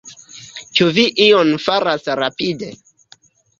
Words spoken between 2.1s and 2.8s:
rapide?